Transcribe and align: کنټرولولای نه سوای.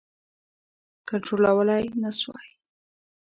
کنټرولولای 1.09 1.85
نه 2.01 2.11
سوای. 2.19 2.49